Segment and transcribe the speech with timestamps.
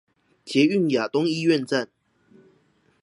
[0.43, 1.89] 捷運亞東醫院站